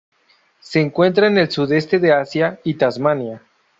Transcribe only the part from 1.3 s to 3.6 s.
el Sudeste de Asia y Tasmania.